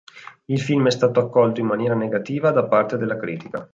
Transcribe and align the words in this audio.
Il 0.45 0.59
film 0.59 0.87
è 0.87 0.89
stato 0.89 1.19
accolto 1.19 1.59
in 1.59 1.67
maniera 1.67 1.93
negativa 1.93 2.49
da 2.49 2.65
parte 2.65 2.97
della 2.97 3.17
critica. 3.17 3.69